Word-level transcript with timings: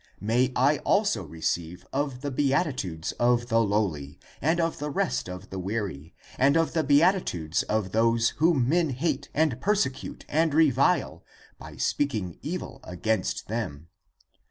May 0.19 0.51
I 0.55 0.79
also 0.79 1.23
receive 1.23 1.85
of 1.93 2.21
the 2.21 2.31
beatitudes 2.31 3.11
of 3.19 3.49
the 3.49 3.59
lowly, 3.59 4.17
and 4.41 4.59
of 4.59 4.79
the 4.79 4.89
rest 4.89 5.29
of 5.29 5.51
the 5.51 5.59
weary, 5.59 6.15
and 6.39 6.57
of 6.57 6.73
the 6.73 6.83
beatitudes 6.83 7.61
of 7.61 7.91
those 7.91 8.29
whom 8.41 8.67
men 8.67 8.89
hate 8.89 9.29
and 9.31 9.61
persecute 9.61 10.25
and 10.27 10.55
revile 10.55 11.23
by 11.59 11.75
speaking 11.75 12.39
evil 12.41 12.81
against 12.83 13.47
them. 13.47 13.89